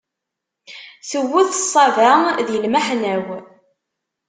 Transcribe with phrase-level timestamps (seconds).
[1.09, 2.09] Tewwet ṣaba
[2.47, 3.27] di lmeḥna-w.